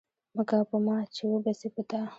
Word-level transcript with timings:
مه 0.35 0.43
کوه 0.49 0.65
په 0.69 0.77
ما، 0.85 0.97
چي 1.15 1.23
وبه 1.31 1.51
سي 1.59 1.67
په 1.75 1.81
تا 1.89 2.01